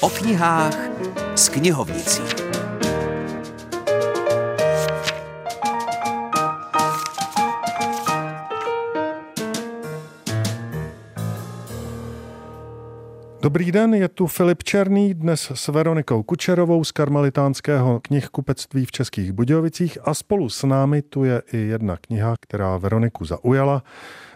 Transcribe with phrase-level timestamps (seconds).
[0.00, 0.76] O knihách
[1.34, 2.22] s knihovnicí.
[13.44, 19.32] Dobrý den, je tu Filip Černý, dnes s Veronikou Kučerovou z karmelitánského knihkupectví v Českých
[19.32, 23.82] Budějovicích a spolu s námi tu je i jedna kniha, která Veroniku zaujala.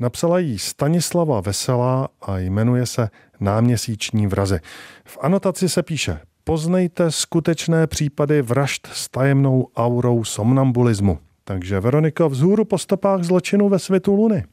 [0.00, 3.08] Napsala ji Stanislava Veselá a jmenuje se
[3.40, 4.60] Náměsíční vrazy.
[5.04, 11.18] V anotaci se píše Poznejte skutečné případy vražd s tajemnou aurou somnambulismu.
[11.44, 14.44] Takže Veronika vzhůru po stopách zločinu ve světu Luny.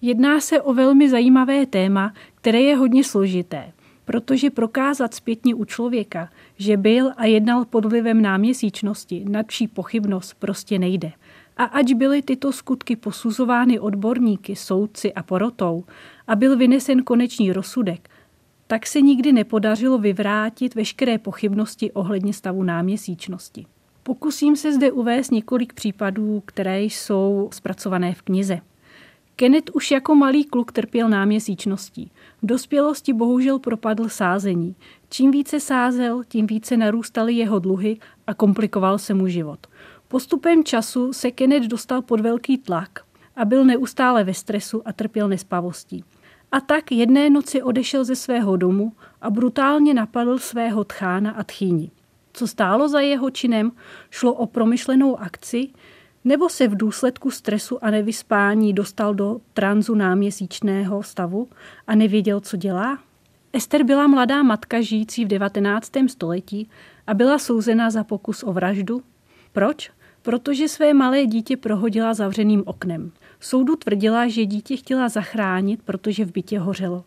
[0.00, 3.72] Jedná se o velmi zajímavé téma, které je hodně složité
[4.10, 10.78] protože prokázat zpětně u člověka, že byl a jednal pod vlivem náměsíčnosti, nadší pochybnost prostě
[10.78, 11.12] nejde.
[11.56, 15.84] A ač byly tyto skutky posuzovány odborníky, soudci a porotou
[16.26, 18.09] a byl vynesen konečný rozsudek,
[18.70, 23.66] tak se nikdy nepodařilo vyvrátit veškeré pochybnosti ohledně stavu náměsíčnosti.
[24.02, 28.60] Pokusím se zde uvést několik případů, které jsou zpracované v knize.
[29.36, 32.10] Kenneth už jako malý kluk trpěl náměsíčností.
[32.42, 34.74] V dospělosti bohužel propadl sázení.
[35.08, 39.66] Čím více sázel, tím více narůstaly jeho dluhy a komplikoval se mu život.
[40.08, 43.00] Postupem času se Kenneth dostal pod velký tlak
[43.36, 46.04] a byl neustále ve stresu a trpěl nespavostí.
[46.52, 51.90] A tak jedné noci odešel ze svého domu a brutálně napadl svého tchána a tchýni.
[52.32, 53.72] Co stálo za jeho činem,
[54.10, 55.68] šlo o promyšlenou akci,
[56.24, 61.48] nebo se v důsledku stresu a nevyspání dostal do tranzu náměsíčného stavu
[61.86, 62.98] a nevěděl, co dělá?
[63.52, 65.92] Ester byla mladá matka žijící v 19.
[66.08, 66.68] století
[67.06, 69.02] a byla souzena za pokus o vraždu.
[69.52, 69.90] Proč?
[70.22, 73.12] Protože své malé dítě prohodila zavřeným oknem.
[73.40, 77.04] Soudu tvrdila, že dítě chtěla zachránit, protože v bytě hořelo.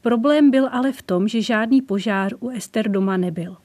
[0.00, 3.56] Problém byl ale v tom, že žádný požár u Ester doma nebyl.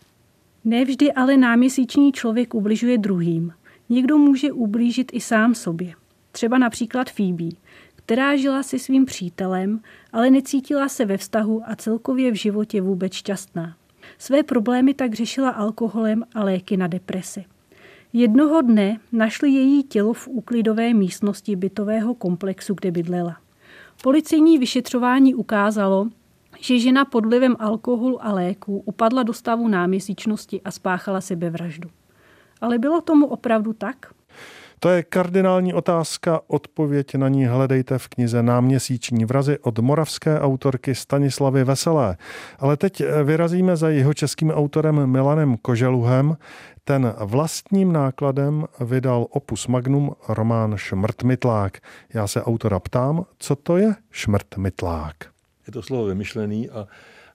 [0.66, 3.54] Nevždy ale náměsíční člověk ubližuje druhým–
[3.90, 5.94] Někdo může ublížit i sám sobě.
[6.32, 7.50] Třeba například Phoebe,
[7.96, 9.82] která žila se svým přítelem,
[10.14, 13.78] ale necítila se ve vztahu a celkově v životě vůbec šťastná.
[14.18, 17.46] Své problémy tak řešila alkoholem a léky na depresi.
[18.14, 23.38] Jednoho dne našli její tělo v úklidové místnosti bytového komplexu, kde bydlela.
[24.04, 26.08] Policejní vyšetřování ukázalo,
[26.60, 31.90] že žena pod vlivem alkoholu a léků upadla do stavu náměsíčnosti a spáchala sebevraždu.
[32.62, 34.14] Ale bylo tomu opravdu tak?
[34.80, 40.96] To je kardinální otázka, odpověď na ní hledejte v knize Náměsíční vrazy od moravské autorky
[40.96, 42.18] Stanislavy Veselé.
[42.60, 46.38] Ale teď vyrazíme za jeho českým autorem Milanem Koželuhem.
[46.84, 51.78] Ten vlastním nákladem vydal opus magnum román Šmrtmitlák.
[52.14, 55.16] Já se autora ptám, co to je Šmrtmitlák?
[55.68, 56.88] Je to slovo vymyšlený a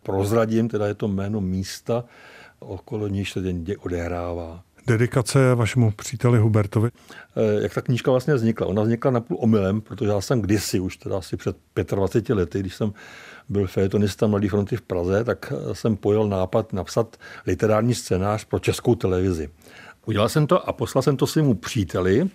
[0.03, 2.05] prozradím, teda je to jméno místa,
[2.59, 6.91] okolo níž se den odehrává dedikace vašemu příteli Hubertovi?
[7.37, 8.67] Eh, jak ta knížka vlastně vznikla?
[8.67, 11.57] Ona vznikla napůl omylem, protože já jsem kdysi, už teda asi před
[11.95, 12.93] 25 lety, když jsem
[13.49, 17.17] byl feuilletonista Mladý fronty v Praze, tak eh, jsem pojel nápad napsat
[17.47, 19.51] literární scénář pro českou televizi.
[20.07, 22.29] Udělal jsem to a poslal jsem to svému příteli,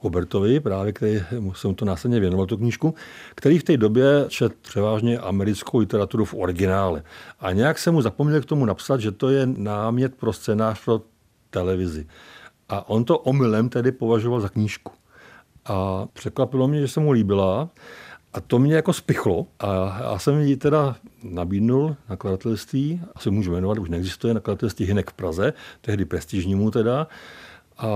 [0.00, 1.22] Hubertovi, právě který
[1.52, 2.94] jsem to následně věnoval, tu knížku,
[3.34, 7.02] který v té době čet převážně americkou literaturu v originále.
[7.40, 11.00] A nějak jsem mu zapomněl k tomu napsat, že to je námět pro scénář pro
[11.50, 12.06] televizi.
[12.68, 14.92] A on to omylem tedy považoval za knížku.
[15.64, 17.68] A překvapilo mě, že se mu líbila.
[18.32, 19.46] A to mě jako spichlo.
[19.60, 25.14] A já jsem ji teda nabídnul nakladatelství, asi můžu jmenovat, už neexistuje nakladatelství Hinek v
[25.14, 27.06] Praze, tehdy prestižnímu teda.
[27.78, 27.88] A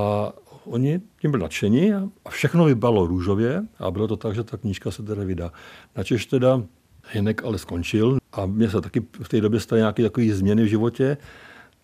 [0.65, 4.91] oni tím byli nadšení a všechno vybalo růžově a bylo to tak, že ta knížka
[4.91, 5.53] se teda vydá.
[5.97, 6.63] Načež teda
[7.11, 10.67] Hinek ale skončil a mně se taky v té době staly nějaké takové změny v
[10.67, 11.17] životě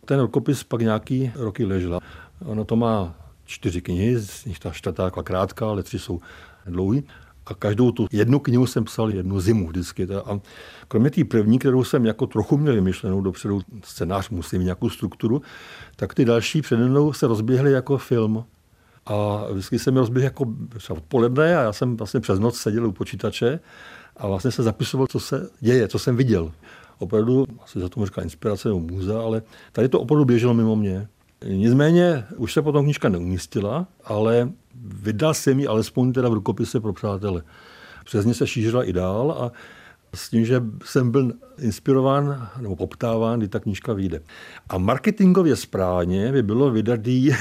[0.05, 1.99] ten rukopis pak nějaký roky ležel.
[2.45, 3.15] Ono to má
[3.45, 6.21] čtyři knihy, z nich ta čtvrtá je krátká, ale tři jsou
[6.67, 7.01] dlouhé.
[7.47, 10.07] A každou tu jednu knihu jsem psal jednu zimu vždycky.
[10.25, 10.41] A
[10.89, 15.43] kromě té první, kterou jsem jako trochu měl vymyšlenou dopředu, scénář musí mít nějakou strukturu,
[15.97, 18.45] tak ty další přede mnou se rozběhly jako film.
[19.07, 22.87] A vždycky jsem je rozběhl jako třeba odpoledne a já jsem vlastně přes noc seděl
[22.87, 23.61] u počítače
[24.17, 26.53] a vlastně se zapisoval, co se děje, co jsem viděl
[26.99, 29.43] opravdu, asi za to říká inspirace nebo můza, ale
[29.73, 31.09] tady to opravdu běželo mimo mě.
[31.45, 34.53] Nicméně už se potom knížka neumístila, ale
[34.85, 37.43] vydal jsem ji alespoň teda v rukopise pro přátele.
[38.05, 39.53] Přes ně se šířila i dál a
[40.15, 44.21] s tím, že jsem byl inspirován nebo poptáván, kdy ta knížka vyjde.
[44.69, 47.35] A marketingově správně by bylo vydat ji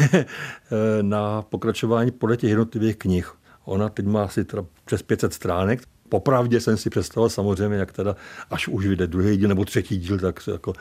[1.02, 3.34] na pokračování podle těch jednotlivých knih.
[3.66, 5.84] Ona teď má asi teda přes 500 stránek.
[6.10, 8.16] Popravdě jsem si představil samozřejmě, jak teda,
[8.50, 10.74] až už vyjde druhý díl nebo třetí díl, tak jako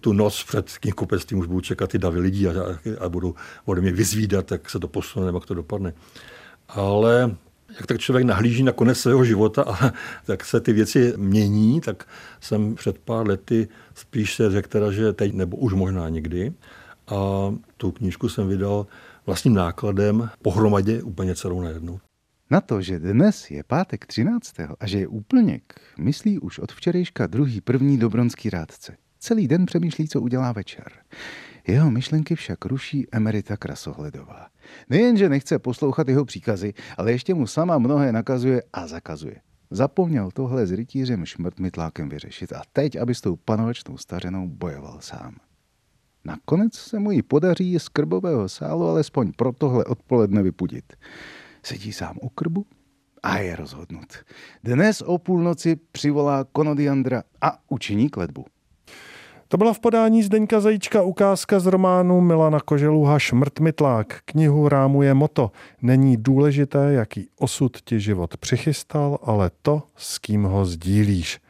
[0.00, 2.52] tu noc před knihkupectvím už budou čekat ty davy lidí a,
[3.00, 3.34] a budou
[3.64, 5.92] ode mě vyzvídat, jak se to posune nebo jak to dopadne.
[6.68, 7.36] Ale
[7.76, 9.92] jak tak člověk nahlíží na konec svého života a
[10.26, 12.08] tak se ty věci mění, tak
[12.40, 16.52] jsem před pár lety spíš se řekl teda, že teď nebo už možná někdy.
[17.08, 17.16] A
[17.76, 18.86] tu knížku jsem vydal
[19.26, 22.00] vlastním nákladem pohromadě úplně celou najednou.
[22.52, 24.54] Na to, že dnes je pátek 13.
[24.80, 28.96] a že je úplněk, myslí už od včerejška druhý první dobronský rádce.
[29.18, 30.92] Celý den přemýšlí, co udělá večer.
[31.66, 34.46] Jeho myšlenky však ruší Emerita Krasohledová.
[34.90, 39.36] Nejenže nechce poslouchat jeho příkazy, ale ještě mu sama mnohé nakazuje a zakazuje.
[39.70, 45.36] Zapomněl tohle s rytířem šmrtmitlákem vyřešit a teď, aby s tou panovačnou stařenou bojoval sám.
[46.24, 50.92] Nakonec se mu ji podaří z krbového sálu alespoň pro tohle odpoledne vypudit.
[51.62, 52.66] Sedí sám u krbu
[53.22, 54.06] a je rozhodnut.
[54.64, 58.44] Dnes o půlnoci přivolá Konodiandra a učiní kletbu.
[59.48, 64.20] To byla v podání Zdeňka Zajíčka ukázka z románu Milana Koželuha Šmrtmitlák.
[64.24, 65.50] Knihu rámuje moto.
[65.82, 71.40] Není důležité, jaký osud ti život přichystal, ale to, s kým ho sdílíš.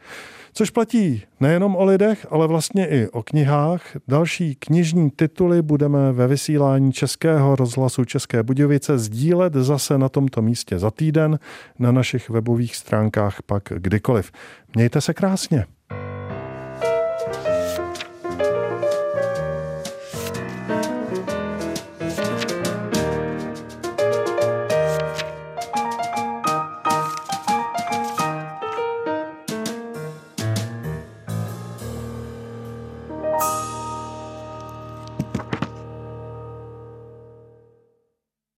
[0.55, 3.81] Což platí nejenom o lidech, ale vlastně i o knihách.
[4.07, 10.79] Další knižní tituly budeme ve vysílání Českého rozhlasu České Budějovice sdílet zase na tomto místě
[10.79, 11.39] za týden,
[11.79, 14.31] na našich webových stránkách pak kdykoliv.
[14.75, 15.65] Mějte se krásně.